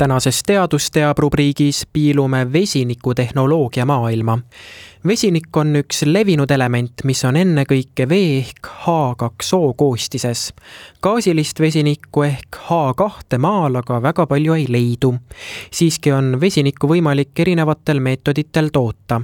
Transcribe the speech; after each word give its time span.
tänases 0.00 0.42
Teadus 0.46 0.88
teab 0.90 1.18
rubriigis 1.18 1.82
piilume 1.92 2.52
vesinikutehnoloogia 2.52 3.84
maailma 3.86 4.38
vesinik 5.06 5.56
on 5.56 5.76
üks 5.80 6.02
levinud 6.06 6.50
element, 6.52 7.04
mis 7.08 7.22
on 7.24 7.36
ennekõike 7.40 8.06
vee 8.08 8.38
ehk 8.40 8.68
H2O 8.84 9.72
koostises. 9.76 10.52
gaasilist 11.02 11.60
vesinikku 11.60 12.22
ehk 12.22 12.58
H2 12.68 13.38
maal 13.38 13.80
aga 13.80 14.02
väga 14.02 14.26
palju 14.26 14.54
ei 14.54 14.66
leidu. 14.68 15.14
siiski 15.70 16.12
on 16.12 16.40
vesinikku 16.40 16.88
võimalik 16.88 17.32
erinevatel 17.38 18.00
meetoditel 18.00 18.68
toota. 18.72 19.20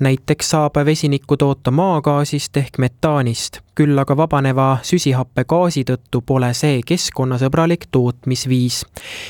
näiteks 0.00 0.50
saab 0.50 0.76
vesinikku 0.84 1.36
toota 1.36 1.70
maagaasist 1.70 2.56
ehk 2.56 2.78
metaanist, 2.78 3.60
küll 3.78 3.98
aga 3.98 4.16
vabaneva 4.18 4.66
süsihappegaasi 4.82 5.84
tõttu 5.86 6.18
pole 6.26 6.48
see 6.56 6.80
keskkonnasõbralik 6.86 7.86
tootmisviis. 7.94 8.80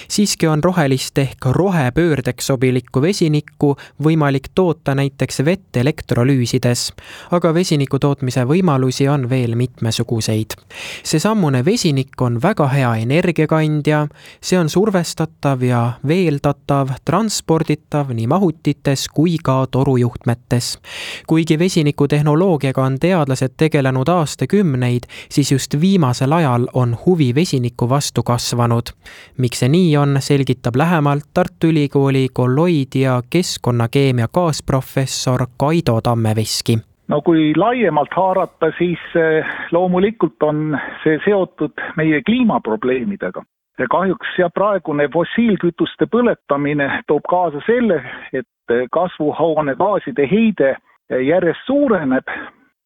siiski 0.08 0.46
on 0.48 0.62
rohelist 0.64 1.18
ehk 1.18 1.50
rohepöördeks 1.52 2.46
sobilikku 2.46 3.02
vesinikku 3.04 3.74
võimalik 4.04 4.48
toota 4.54 4.94
näiteks 4.94 5.44
vett 5.44 5.76
elektrolüüsides, 5.76 6.92
aga 7.30 7.52
vesiniku 7.54 7.98
tootmise 7.98 8.44
võimalusi 8.48 9.08
on 9.08 9.28
veel 9.30 9.54
mitmesuguseid. 9.54 10.56
seesamune 11.04 11.64
vesinik 11.64 12.20
on 12.20 12.40
väga 12.42 12.68
hea 12.68 12.94
energiakandja, 13.04 14.06
see 14.40 14.58
on 14.58 14.68
survestatav 14.68 15.62
ja 15.62 15.82
veeldatav, 16.08 16.94
transporditav 17.04 18.14
nii 18.14 18.26
mahutites 18.26 19.08
kui 19.08 19.36
ka 19.44 19.66
torujuhtmetes. 19.70 20.78
kuigi 21.26 21.58
vesinikutehnoloogiaga 21.58 22.82
on 22.82 22.98
teadlased 22.98 23.56
tegelenud 23.56 24.08
aastakümneid, 24.38 25.02
siis 25.28 25.52
just 25.52 25.80
viimasel 25.80 26.32
ajal 26.32 26.66
on 26.74 26.96
huvi 27.06 27.34
vesiniku 27.34 27.88
vastu 27.88 28.22
kasvanud. 28.22 28.94
miks 29.38 29.58
see 29.58 29.68
nii 29.68 29.96
on, 29.96 30.16
selgitab 30.20 30.76
lähemalt 30.76 31.24
Tartu 31.34 31.66
Ülikooli 31.66 32.28
kolloid- 32.32 33.00
ja 33.00 33.22
keskkonnakeemia 33.30 34.28
kaasprofessor 34.32 35.46
Kaido 35.58 36.00
Tammeveski 36.00 36.78
no 37.08 37.20
kui 37.22 37.52
laiemalt 37.56 38.14
haarata, 38.14 38.70
siis 38.78 38.98
eh, 39.16 39.44
loomulikult 39.72 40.42
on 40.42 40.78
see 41.02 41.18
seotud 41.24 41.72
meie 41.96 42.22
kliimaprobleemidega. 42.22 43.42
ja 43.78 43.86
kahjuks 43.90 44.38
jah, 44.38 44.50
praegune 44.54 45.08
fossiilkütuste 45.08 46.06
põletamine 46.06 47.02
toob 47.06 47.22
kaasa 47.30 47.60
selle, 47.66 48.02
et 48.32 48.70
eh, 48.70 48.86
kasvuhoonegaaside 48.92 50.28
heide 50.30 50.70
eh, 50.70 51.26
järjest 51.26 51.66
suureneb 51.66 52.28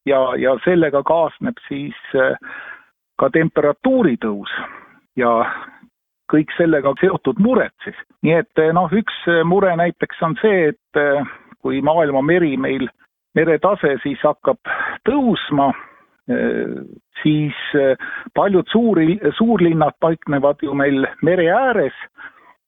ja, 0.05 0.21
ja 0.39 0.57
sellega 0.65 1.03
kaasneb 1.07 1.59
siis 1.67 1.99
ka 3.19 3.29
temperatuuri 3.33 4.17
tõus 4.21 4.51
ja 5.19 5.31
kõik 6.31 6.51
sellega 6.57 6.93
seotud 7.01 7.39
mured 7.43 7.73
siis. 7.83 7.97
nii 8.25 8.35
et 8.41 8.61
noh, 8.73 8.91
üks 8.91 9.25
mure 9.45 9.75
näiteks 9.77 10.21
on 10.25 10.35
see, 10.41 10.73
et 10.73 11.01
kui 11.61 11.81
maailma 11.81 12.21
meri 12.25 12.55
meil, 12.57 12.87
meretase 13.35 13.97
siis 14.03 14.21
hakkab 14.25 14.59
tõusma, 15.07 15.71
siis 17.21 17.59
paljud 18.35 18.67
suuri, 18.71 19.19
suurlinnad 19.37 19.95
paiknevad 19.99 20.63
ju 20.63 20.73
meil 20.73 21.05
mere 21.21 21.49
ääres 21.51 21.95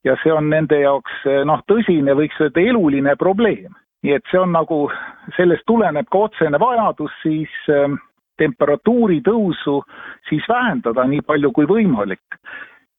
ja 0.05 0.15
see 0.21 0.33
on 0.33 0.49
nende 0.51 0.79
jaoks 0.83 1.23
noh, 1.47 1.63
tõsine, 1.71 2.15
võiks 2.17 2.39
öelda 2.43 2.61
eluline 2.61 3.15
probleem. 3.19 3.73
Nii 4.05 4.13
et 4.13 4.27
see 4.29 4.37
on 4.37 4.53
nagu, 4.53 4.85
sellest 5.37 5.65
tuleneb 5.65 6.05
ka 6.13 6.27
otsene 6.27 6.59
vajadus 6.61 7.13
siis 7.23 7.53
temperatuuri 8.37 9.21
tõusu 9.25 9.79
siis 10.29 10.45
vähendada 10.49 11.07
nii 11.09 11.23
palju 11.25 11.51
kui 11.55 11.65
võimalik. 11.65 12.37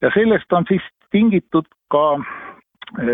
ja 0.03 0.11
sellest 0.15 0.53
on 0.53 0.67
siis 0.69 0.83
tingitud 1.15 1.69
ka 1.91 2.19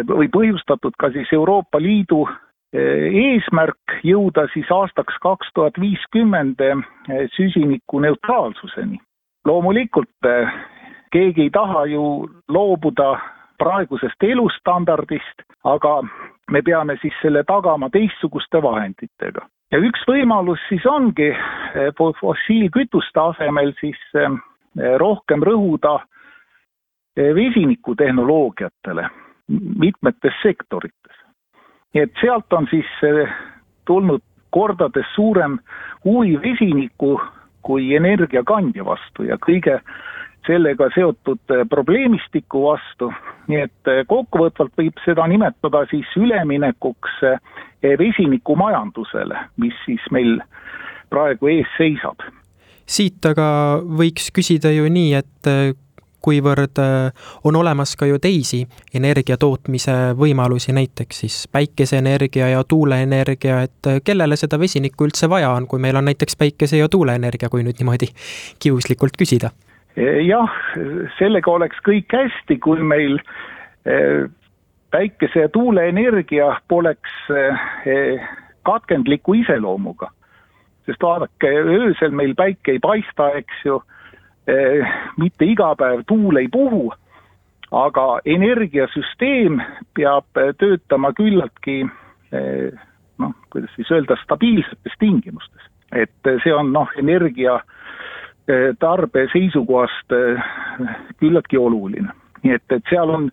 või 0.09 0.29
põhjustatud 0.33 0.97
ka 0.99 1.11
siis 1.13 1.29
Euroopa 1.33 1.81
Liidu 1.81 2.25
eesmärk 2.73 3.99
jõuda 4.05 4.47
siis 4.55 4.71
aastaks 4.73 5.19
kaks 5.21 5.53
tuhat 5.55 5.77
viiskümmend 5.81 6.61
eh, 6.61 7.29
süsinikuneutraalsuseni. 7.37 8.99
loomulikult 9.45 10.31
keegi 11.13 11.43
ei 11.43 11.51
taha 11.51 11.85
ju 11.87 12.29
loobuda 12.49 13.19
praegusest 13.59 14.25
elustandardist, 14.27 15.45
aga 15.65 16.01
me 16.53 16.63
peame 16.63 16.99
siis 17.01 17.17
selle 17.23 17.43
tagama 17.49 17.89
teistsuguste 17.91 18.63
vahenditega. 18.63 19.47
ja 19.73 19.79
üks 19.79 20.05
võimalus 20.09 20.61
siis 20.69 20.87
ongi 20.87 21.31
eh, 21.33 21.91
fossiilkütuste 22.21 23.21
asemel 23.21 23.73
siis 23.81 24.01
rohkem 24.99 25.43
rõhuda 25.45 25.99
vesinikutehnoloogiatele 27.17 29.09
mitmetes 29.85 30.39
sektorites 30.43 31.23
nii 31.95 32.03
et 32.03 32.21
sealt 32.21 32.53
on 32.53 32.67
siis 32.71 32.89
eh, 33.07 33.31
tulnud 33.87 34.23
kordades 34.53 35.09
suurem 35.15 35.59
huvi 36.05 36.37
vesiniku 36.43 37.17
kui 37.63 37.93
energiakandja 37.97 38.85
vastu 38.85 39.29
ja 39.29 39.39
kõige 39.41 39.79
sellega 40.47 40.89
seotud 40.95 41.55
eh, 41.55 41.65
probleemistiku 41.71 42.65
vastu, 42.67 43.11
nii 43.51 43.63
et 43.67 43.91
eh, 43.91 44.03
kokkuvõtvalt 44.09 44.75
võib 44.79 44.99
seda 45.05 45.27
nimetada 45.31 45.85
siis 45.91 46.09
üleminekuks 46.19 47.23
vesinikumajandusele, 47.83 49.39
mis 49.59 49.75
siis 49.87 50.03
meil 50.15 50.37
praegu 51.11 51.51
ees 51.51 51.71
seisab. 51.77 52.23
siit 52.87 53.25
aga 53.27 53.47
võiks 53.83 54.31
küsida 54.35 54.71
ju 54.71 54.87
nii, 54.91 55.15
et 55.19 55.51
kuivõrd 56.23 56.79
on 57.45 57.57
olemas 57.59 57.97
ka 57.99 58.07
ju 58.07 58.21
teisi 58.23 58.61
energia 58.95 59.35
tootmise 59.37 60.15
võimalusi, 60.19 60.71
näiteks 60.77 61.21
siis 61.25 61.41
päikeseenergia 61.53 62.53
ja 62.53 62.63
tuuleenergia, 62.63 63.63
et 63.67 63.91
kellele 64.05 64.39
seda 64.39 64.61
vesinikku 64.63 65.11
üldse 65.11 65.27
vaja 65.31 65.51
on, 65.51 65.67
kui 65.67 65.83
meil 65.83 65.99
on 65.99 66.07
näiteks 66.07 66.39
päikese- 66.39 66.79
ja 66.79 66.89
tuuleenergia, 66.89 67.51
kui 67.51 67.67
nüüd 67.67 67.83
niimoodi 67.83 68.13
kiuslikult 68.63 69.19
küsida? 69.19 69.51
Jah, 69.97 70.55
sellega 71.19 71.51
oleks 71.51 71.81
kõik 71.85 72.13
hästi, 72.17 72.59
kui 72.65 72.81
meil 72.81 73.19
äh, 73.87 74.31
päikese- 74.93 75.47
ja 75.47 75.49
tuuleenergia 75.49 76.57
poleks 76.69 77.13
katkendliku 78.63 79.35
iseloomuga. 79.35 80.11
sest 80.87 81.03
vaadake, 81.03 81.49
öösel 81.49 82.11
meil 82.11 82.35
päike 82.35 82.73
ei 82.73 82.79
paista, 82.79 83.31
eks 83.39 83.65
ju 83.65 83.83
Eh, 84.47 84.87
mitte 85.23 85.47
iga 85.47 85.69
päev 85.79 86.01
tuul 86.11 86.41
ei 86.41 86.49
puhu, 86.51 86.89
aga 87.71 88.07
energiasüsteem 88.27 89.61
peab 89.95 90.41
eh, 90.41 90.51
töötama 90.59 91.13
küllaltki 91.15 91.85
eh, 92.35 92.73
noh, 93.23 93.37
kuidas 93.55 93.71
siis 93.77 93.93
öelda, 93.95 94.17
stabiilsetes 94.25 94.99
tingimustes. 94.99 95.69
et 95.93 96.31
see 96.43 96.55
on 96.57 96.73
noh, 96.73 96.91
energia 96.99 97.61
tarbe 98.81 99.27
seisukohast 99.33 100.13
küllaltki 101.21 101.59
oluline. 101.59 102.11
nii 102.43 102.57
et, 102.57 102.65
et 102.75 102.91
seal 102.91 103.11
on 103.11 103.31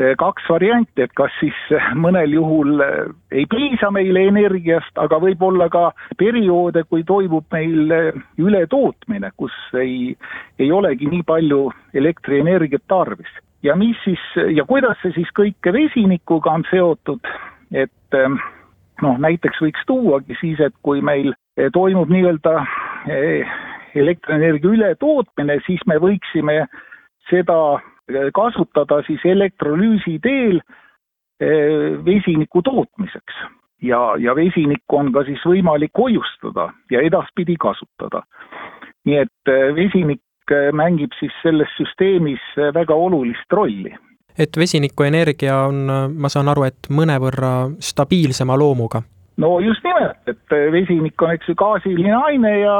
Eh, 0.00 0.14
kaks 0.16 0.46
varianti, 0.48 1.02
et 1.04 1.12
kas 1.12 1.32
siis 1.42 1.56
eh, 1.76 1.88
mõnel 1.92 2.32
juhul 2.32 2.80
eh, 2.80 3.10
ei 3.36 3.42
piisa 3.50 3.90
meile 3.92 4.22
energiast, 4.30 4.94
aga 4.96 5.18
võib 5.20 5.42
olla 5.44 5.66
ka 5.68 5.90
perioode, 6.16 6.86
kui 6.88 7.04
toimub 7.04 7.44
meil 7.52 7.92
ületootmine, 8.40 9.28
kus 9.36 9.52
ei, 9.76 10.14
ei 10.56 10.70
olegi 10.72 11.10
nii 11.10 11.20
palju 11.28 11.66
elektrienergiat 11.92 12.86
tarvis. 12.88 13.28
ja 13.62 13.76
mis 13.76 13.98
siis 14.04 14.22
ja 14.56 14.64
kuidas 14.64 14.96
see 15.02 15.12
siis 15.18 15.28
kõik 15.36 15.68
vesinikuga 15.68 16.54
on 16.56 16.64
seotud, 16.70 17.20
et 17.68 18.18
noh, 19.02 19.18
näiteks 19.20 19.60
võiks 19.60 19.84
tuuagi 19.86 20.38
siis, 20.40 20.62
et 20.64 20.72
kui 20.80 21.04
meil 21.04 21.34
toimub 21.76 22.08
nii-öelda 22.08 22.54
elektrienergia 23.94 24.70
ületootmine, 24.70 25.58
siis 25.66 25.80
me 25.86 25.98
võiksime 26.02 26.64
seda 27.30 27.80
kasutada 28.34 29.02
siis 29.06 29.20
elektrolüüsi 29.24 30.18
teel 30.22 30.60
eh, 31.40 31.98
vesiniku 32.04 32.62
tootmiseks. 32.62 33.34
ja, 33.82 34.16
ja 34.18 34.34
vesinikku 34.36 34.96
on 34.96 35.12
ka 35.12 35.24
siis 35.24 35.40
võimalik 35.46 35.96
hoiustada 35.98 36.72
ja 36.90 37.00
edaspidi 37.00 37.56
kasutada. 37.56 38.22
nii 39.04 39.16
et 39.16 39.52
eh, 39.52 39.74
vesinik 39.74 40.22
eh, 40.50 40.72
mängib 40.72 41.14
siis 41.18 41.32
selles 41.42 41.70
süsteemis 41.76 42.40
väga 42.74 42.94
olulist 42.94 43.52
rolli. 43.52 43.94
et 44.38 44.56
vesinikuenergia 44.56 45.56
on, 45.56 45.86
ma 46.16 46.28
saan 46.28 46.48
aru, 46.48 46.62
et 46.62 46.90
mõnevõrra 46.90 47.70
stabiilsema 47.78 48.58
loomuga? 48.58 49.02
No 49.40 49.56
just 49.64 49.84
nimelt, 49.84 50.20
et 50.28 50.56
vesinik 50.72 51.22
on, 51.22 51.34
eks 51.34 51.50
ju, 51.50 51.56
gaasiline 51.58 52.14
aine 52.26 52.54
ja 52.60 52.76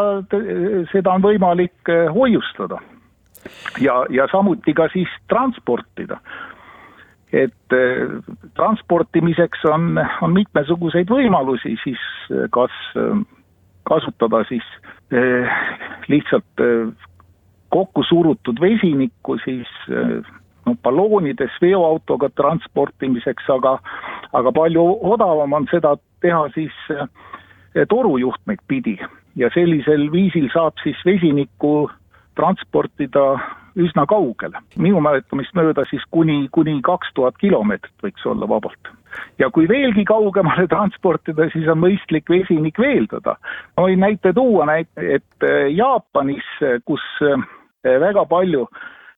seda 0.92 1.16
on 1.16 1.24
võimalik 1.24 1.92
hoiustada. 2.14 2.80
ja, 3.80 4.04
ja 4.12 4.28
samuti 4.32 4.74
ka 4.76 4.88
siis 4.92 5.08
transportida 5.32 6.20
et 7.32 7.74
transportimiseks 8.58 9.64
on, 9.70 9.94
on 10.22 10.32
mitmesuguseid 10.34 11.10
võimalusi, 11.10 11.76
siis 11.84 12.00
kas 12.50 12.74
kasutada 13.86 14.42
siis 14.48 14.66
lihtsalt 16.10 16.64
kokku 17.70 18.02
surutud 18.08 18.58
vesinikku 18.60 19.38
siis 19.44 19.70
no 20.70 20.78
balloonides 20.82 21.58
veoautoga 21.62 22.30
transportimiseks, 22.38 23.48
aga 23.50 23.78
aga 24.32 24.52
palju 24.54 24.84
odavam 25.14 25.52
on 25.58 25.66
seda 25.70 25.96
teha 26.22 26.46
siis 26.54 26.74
eh, 26.94 27.86
torujuhtmeid 27.88 28.62
pidi 28.68 28.98
ja 29.36 29.50
sellisel 29.54 30.10
viisil 30.12 30.50
saab 30.52 30.78
siis 30.82 30.98
vesinikku 31.06 31.90
transportida 32.38 33.24
üsna 33.78 34.06
kaugele. 34.06 34.58
minu 34.76 35.00
mäletamist 35.00 35.54
mööda 35.54 35.84
siis 35.90 36.02
kuni, 36.10 36.48
kuni 36.52 36.80
kaks 36.82 37.12
tuhat 37.14 37.38
kilomeetrit 37.38 38.02
võiks 38.02 38.26
olla 38.26 38.48
vabalt. 38.48 38.92
ja 39.38 39.50
kui 39.50 39.68
veelgi 39.68 40.04
kaugemale 40.04 40.66
transportida, 40.74 41.48
siis 41.52 41.68
on 41.68 41.78
mõistlik 41.82 42.30
vesinik 42.30 42.78
veeldada. 42.78 43.36
ma 43.76 43.86
võin 43.88 44.00
näite 44.00 44.32
tuua, 44.32 44.66
et 44.78 45.46
eh, 45.46 45.68
Jaapanis, 45.74 46.46
kus 46.84 47.02
eh, 47.22 47.38
väga 47.84 48.26
palju 48.26 48.66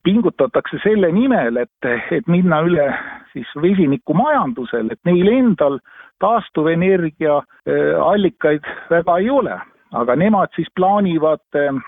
pingutatakse 0.02 0.78
selle 0.82 1.12
nimel, 1.12 1.56
et, 1.62 1.90
et 2.10 2.26
minna 2.30 2.62
üle 2.66 2.86
siis 3.32 3.48
vesinikumajandusele, 3.62 4.94
et 4.94 5.08
neil 5.08 5.30
endal 5.32 5.78
taastuvenergia 6.22 7.38
äh, 7.38 7.94
allikaid 8.02 8.66
väga 8.90 9.18
ei 9.22 9.30
ole, 9.30 9.56
aga 9.92 10.16
nemad 10.18 10.52
siis 10.56 10.70
plaanivad 10.76 11.44
äh, 11.58 11.80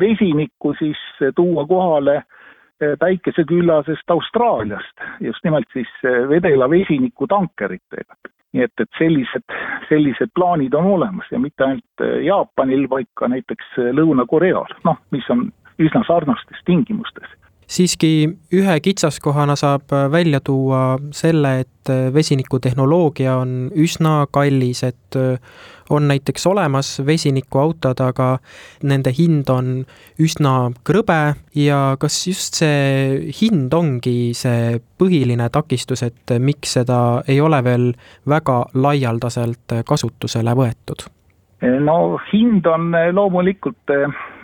vesinikku 0.00 0.74
siis 0.78 1.00
tuua 1.36 1.66
kohale 1.66 2.16
äh, 2.20 2.94
päikeseküllasest 3.00 4.10
Austraaliast, 4.10 5.08
just 5.20 5.44
nimelt 5.44 5.68
siis 5.72 5.90
vedela 6.28 6.70
vesiniku 6.70 7.26
tankeritega. 7.26 8.20
nii 8.54 8.62
et, 8.62 8.80
et 8.80 8.98
sellised, 8.98 9.54
sellised 9.88 10.30
plaanid 10.34 10.74
on 10.78 10.84
olemas 10.86 11.26
ja 11.32 11.40
mitte 11.42 11.64
ainult 11.64 12.02
Jaapanil, 12.22 12.84
vaid 12.90 13.08
ka 13.18 13.26
näiteks 13.26 13.72
Lõuna-Koreal, 13.98 14.76
noh, 14.86 15.00
mis 15.10 15.26
on 15.34 15.48
üsna 15.82 16.04
sarnastes 16.06 16.60
tingimustes 16.68 17.32
siiski 17.74 18.10
ühe 18.54 18.74
kitsaskohana 18.80 19.56
saab 19.58 19.92
välja 20.12 20.40
tuua 20.44 20.98
selle, 21.12 21.58
et 21.64 21.90
vesinikutehnoloogia 22.14 23.34
on 23.36 23.54
üsna 23.76 24.26
kallis, 24.32 24.82
et 24.86 25.18
on 25.90 26.08
näiteks 26.08 26.46
olemas 26.46 27.02
vesinikuautod, 27.06 28.00
aga 28.00 28.28
nende 28.88 29.12
hind 29.16 29.50
on 29.52 29.72
üsna 30.22 30.54
krõbe 30.86 31.18
ja 31.58 31.80
kas 32.00 32.20
just 32.28 32.60
see 32.62 33.32
hind 33.40 33.74
ongi 33.74 34.32
see 34.38 34.78
põhiline 35.00 35.50
takistus, 35.52 36.04
et 36.06 36.36
miks 36.38 36.78
seda 36.78 37.00
ei 37.28 37.40
ole 37.40 37.60
veel 37.64 37.90
väga 38.28 38.62
laialdaselt 38.74 39.82
kasutusele 39.84 40.56
võetud? 40.56 41.04
No 41.80 42.18
hind 42.32 42.66
on 42.66 42.92
loomulikult 43.16 43.92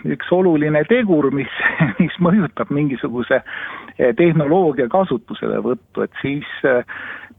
üks 0.09 0.31
oluline 0.33 0.83
tegur, 0.89 1.31
mis, 1.35 1.51
mis 2.01 2.15
mõjutab 2.23 2.71
mingisuguse 2.75 3.41
eh, 3.41 4.13
tehnoloogia 4.17 4.89
kasutuselevõttu, 4.93 6.05
et 6.05 6.23
siis 6.23 6.49
eh, 6.69 6.85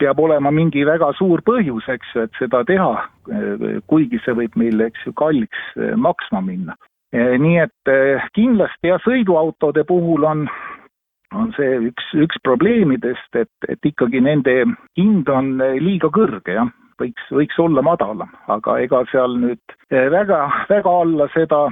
peab 0.02 0.20
olema 0.22 0.52
mingi 0.54 0.86
väga 0.88 1.12
suur 1.18 1.44
põhjus, 1.46 1.88
eks 1.92 2.16
ju, 2.16 2.26
et 2.28 2.42
seda 2.42 2.64
teha, 2.68 2.92
eh, 3.32 3.66
kuigi 3.90 4.22
see 4.26 4.38
võib 4.38 4.58
meile, 4.60 4.92
eks 4.92 5.08
ju, 5.08 5.16
kalliks 5.18 5.68
maksma 5.98 6.44
minna. 6.46 6.78
nii 7.12 7.58
et 7.60 7.90
kindlasti 8.38 8.88
jah, 8.88 9.02
sõiduautode 9.04 9.84
puhul 9.84 10.24
on 10.24 10.46
on 11.36 11.50
see 11.56 11.78
üks, 11.88 12.06
üks 12.16 12.40
probleemidest, 12.44 13.36
et, 13.40 13.52
et 13.68 13.88
ikkagi 13.88 14.20
nende 14.24 14.54
hind 15.00 15.30
on 15.32 15.58
liiga 15.80 16.08
kõrge, 16.12 16.56
jah 16.56 16.72
võiks, 17.02 17.30
võiks 17.34 17.60
olla 17.62 17.84
madalam, 17.86 18.30
aga 18.52 18.78
ega 18.84 19.04
seal 19.12 19.38
nüüd 19.42 19.76
eh, 19.92 20.08
väga, 20.14 20.44
väga 20.70 20.96
alla 21.04 21.28
seda, 21.36 21.66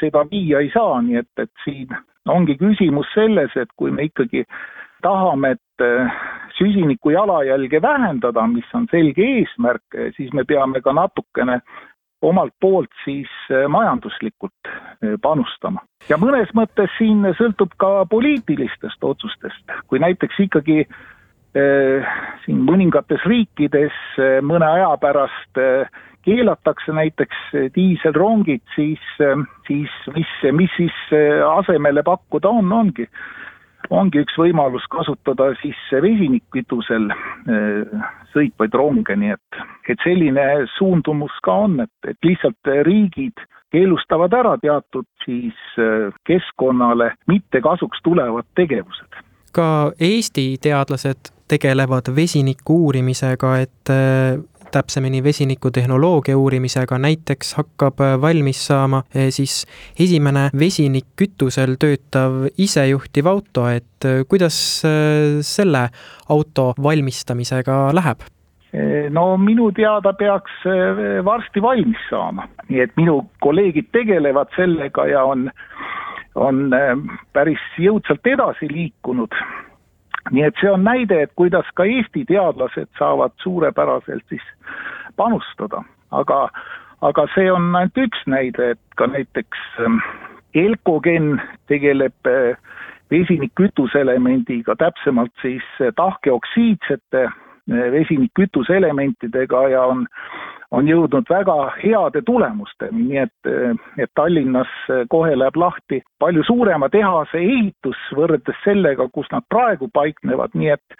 seda 0.00 0.24
viia 0.30 0.62
ei 0.64 0.70
saa, 0.74 1.00
nii 1.04 1.20
et, 1.22 1.32
et 1.42 1.52
siin 1.64 1.94
ongi 2.30 2.56
küsimus 2.60 3.10
selles, 3.14 3.54
et 3.60 3.70
kui 3.78 3.92
me 3.94 4.08
ikkagi 4.08 4.44
tahame, 5.04 5.54
et 5.56 5.86
eh, 5.86 6.20
süsiniku 6.58 7.14
jalajälge 7.14 7.82
vähendada, 7.82 8.46
mis 8.50 8.76
on 8.76 8.86
selge 8.92 9.26
eesmärk, 9.38 9.86
eh, 9.96 10.12
siis 10.18 10.32
me 10.36 10.46
peame 10.48 10.82
ka 10.84 10.94
natukene 10.96 11.60
omalt 12.24 12.54
poolt 12.60 12.88
siis 13.04 13.28
majanduslikult 13.68 14.70
panustama. 15.20 15.82
ja 16.08 16.16
mõnes 16.16 16.48
mõttes 16.56 16.88
siin 16.96 17.20
sõltub 17.36 17.74
ka 17.76 18.06
poliitilistest 18.08 19.04
otsustest, 19.04 19.74
kui 19.92 20.00
näiteks 20.00 20.38
ikkagi 20.46 20.86
siin 21.54 22.64
mõningates 22.66 23.22
riikides 23.30 23.94
äh, 24.18 24.40
mõne 24.42 24.66
aja 24.66 24.90
pärast 25.02 25.60
äh, 25.60 25.86
keelatakse 26.24 26.92
näiteks 26.96 27.40
diiselrongid, 27.74 28.62
siis, 28.74 29.02
siis 29.68 29.96
mis, 30.14 30.30
mis 30.56 30.72
siis 30.78 30.94
asemele 31.44 32.00
pakkuda 32.02 32.48
on, 32.48 32.72
ongi, 32.72 33.04
ongi 33.92 34.22
üks 34.24 34.38
võimalus 34.40 34.86
kasutada 34.88 35.50
siis 35.60 35.76
vesinikkütusel 35.92 37.10
sõitvaid 38.32 38.78
ronge, 38.80 39.18
nii 39.20 39.34
et, 39.36 39.60
et 39.92 40.00
selline 40.00 40.46
suundumus 40.78 41.36
ka 41.44 41.58
on, 41.66 41.76
et, 41.84 42.08
et 42.08 42.30
lihtsalt 42.30 42.72
riigid 42.88 43.44
keelustavad 43.76 44.32
ära 44.40 44.56
teatud 44.64 45.04
siis 45.26 45.60
keskkonnale 46.24 47.12
mitte 47.28 47.60
kasuks 47.60 48.00
tulevad 48.00 48.48
tegevused 48.56 49.20
ka 49.54 49.92
Eesti 50.00 50.56
teadlased 50.62 51.30
tegelevad 51.48 52.10
vesiniku 52.16 52.76
uurimisega, 52.86 53.56
et 53.62 53.92
äh, 53.92 54.40
täpsemini 54.72 55.22
vesinikutehnoloogia 55.24 56.36
uurimisega, 56.38 56.98
näiteks 56.98 57.54
hakkab 57.60 58.00
äh, 58.00 58.14
valmis 58.20 58.66
saama 58.66 59.02
äh, 59.04 59.28
siis 59.30 59.62
esimene 60.00 60.48
vesinikkütusel 60.58 61.76
töötav 61.78 62.46
isejuhtiv 62.58 63.26
auto, 63.30 63.68
et 63.68 64.08
kuidas 64.28 64.56
selle 65.46 65.88
auto 66.28 66.72
valmistamisega 66.82 67.88
läheb? 67.94 68.30
no 69.14 69.36
minu 69.38 69.68
teada 69.70 70.10
peaks 70.18 70.64
varsti 71.24 71.62
valmis 71.62 72.00
saama, 72.10 72.48
nii 72.66 72.80
et 72.82 72.96
minu 72.98 73.20
kolleegid 73.44 73.86
tegelevad 73.94 74.50
sellega 74.56 75.06
ja 75.06 75.22
on 75.30 75.46
on 76.34 76.72
äh, 76.74 76.96
päris 77.32 77.62
jõudsalt 77.78 78.26
edasi 78.26 78.68
liikunud. 78.70 79.34
nii 80.30 80.42
et 80.42 80.56
see 80.60 80.70
on 80.72 80.84
näide, 80.84 81.22
et 81.22 81.32
kuidas 81.36 81.68
ka 81.76 81.84
Eesti 81.84 82.24
teadlased 82.24 82.88
saavad 82.98 83.32
suurepäraselt 83.42 84.24
siis 84.28 84.44
panustada, 85.16 85.82
aga, 86.10 86.48
aga 87.04 87.26
see 87.34 87.50
on 87.52 87.74
ainult 87.76 88.00
üks 88.06 88.22
näide, 88.26 88.70
et 88.70 88.80
ka 88.96 89.06
näiteks 89.06 89.66
ähm, 89.84 90.00
Elkogen 90.54 91.42
tegeleb 91.68 92.30
äh, 92.30 92.56
vesinikkütuselemendiga, 93.10 94.76
täpsemalt 94.80 95.32
siis 95.42 95.66
äh, 95.80 95.92
tahkeoksiidsete 95.96 97.28
vesinikkütuselementidega 97.70 99.68
ja 99.68 99.86
on 99.88 100.06
on 100.74 100.88
jõudnud 100.88 101.28
väga 101.30 101.54
heade 101.78 102.22
tulemusteni, 102.26 103.04
nii 103.08 103.20
et, 103.22 103.50
et 103.98 104.10
Tallinnas 104.18 104.70
kohe 105.12 105.36
läheb 105.38 105.56
lahti 105.60 106.00
palju 106.18 106.42
suurema 106.48 106.88
tehase 106.90 107.38
ehitus 107.38 108.00
võrreldes 108.16 108.58
sellega, 108.64 109.06
kus 109.14 109.30
nad 109.32 109.46
praegu 109.54 109.88
paiknevad, 109.94 110.56
nii 110.58 110.72
et 110.74 110.98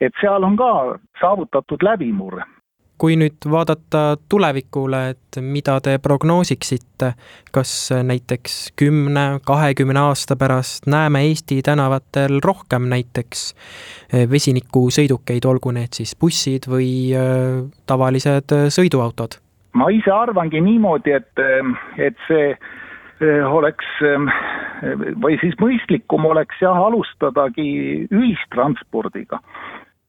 et 0.00 0.12
seal 0.20 0.44
on 0.44 0.58
ka 0.60 0.70
saavutatud 1.20 1.82
läbimurre 1.82 2.44
kui 2.98 3.16
nüüd 3.20 3.46
vaadata 3.50 4.16
tulevikule, 4.30 5.00
et 5.12 5.38
mida 5.42 5.76
te 5.84 5.96
prognoosiksite, 6.02 7.12
kas 7.52 7.72
näiteks 8.06 8.72
kümne, 8.80 9.26
kahekümne 9.46 10.00
aasta 10.08 10.36
pärast 10.36 10.88
näeme 10.90 11.24
Eesti 11.28 11.60
tänavatel 11.66 12.40
rohkem 12.44 12.88
näiteks 12.92 13.46
eh, 14.12 14.24
vesinikusõidukeid, 14.30 15.44
olgu 15.48 15.74
need 15.76 15.96
siis 15.98 16.16
bussid 16.20 16.70
või 16.70 16.90
eh, 17.12 17.60
tavalised 17.86 18.56
eh, 18.56 18.68
sõiduautod? 18.72 19.40
ma 19.76 19.90
ise 19.92 20.08
arvangi 20.08 20.56
niimoodi, 20.64 21.12
et, 21.12 21.40
et 22.00 22.16
see 22.24 22.46
oleks 23.44 23.84
või 25.20 25.36
siis 25.42 25.52
mõistlikum 25.60 26.24
oleks 26.30 26.62
jah, 26.64 26.78
alustadagi 26.80 27.66
ühistranspordiga 28.08 29.42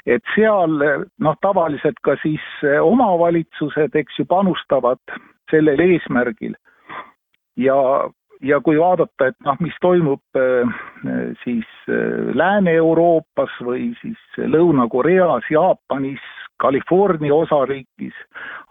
et 0.07 0.23
seal 0.35 0.77
noh, 1.19 1.35
tavaliselt 1.43 1.99
ka 2.05 2.15
siis 2.21 2.43
eh, 2.65 2.79
omavalitsused, 2.83 3.95
eks 3.99 4.21
ju, 4.21 4.27
panustavad 4.29 5.01
sellel 5.51 5.83
eesmärgil. 5.83 6.55
ja, 7.57 7.77
ja 8.41 8.59
kui 8.61 8.79
vaadata, 8.79 9.31
et 9.31 9.37
noh, 9.45 9.59
mis 9.59 9.75
toimub 9.83 10.39
eh, 10.39 10.79
siis 11.43 11.67
eh, 11.91 12.31
Lääne-Euroopas 12.39 13.59
või 13.67 13.91
siis 14.01 14.41
Lõuna-Koreas, 14.55 15.51
Jaapanis, 15.51 16.23
California 16.61 17.35
osariigis, 17.35 18.17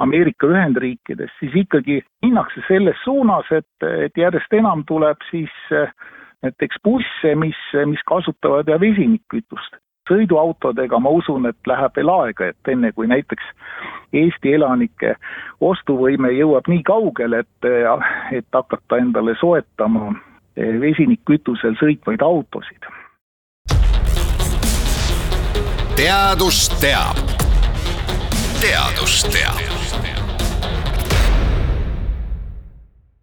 Ameerika 0.02 0.48
Ühendriikides, 0.50 1.30
siis 1.38 1.54
ikkagi 1.54 2.00
minnakse 2.24 2.64
selles 2.66 2.98
suunas, 3.04 3.46
et, 3.54 3.68
et 3.86 4.16
järjest 4.18 4.56
enam 4.58 4.82
tuleb 4.88 5.22
siis 5.30 5.52
näiteks 6.42 6.82
busse, 6.82 7.34
mis, 7.38 7.60
mis 7.86 8.02
kasutavad 8.10 8.66
ja 8.68 8.80
vesinikkütust 8.82 9.78
sõiduautodega 10.08 10.98
ma 11.00 11.10
usun, 11.10 11.46
et 11.50 11.58
läheb 11.66 11.96
veel 11.96 12.10
aega, 12.12 12.50
et 12.52 12.72
enne 12.72 12.92
kui 12.92 13.08
näiteks 13.10 13.52
Eesti 14.16 14.54
elanike 14.54 15.16
ostuvõime 15.60 16.30
jõuab 16.36 16.68
nii 16.70 16.82
kaugele, 16.86 17.42
et, 17.42 17.70
et 18.32 18.46
hakata 18.52 19.00
endale 19.02 19.34
soetama 19.40 20.14
vesinikkütusel 20.56 21.76
sõitvaid 21.80 22.22
autosid. 22.22 22.92
teadus 25.96 26.68
teab. 26.80 27.16
teadus 28.60 29.24
teab 29.32 29.75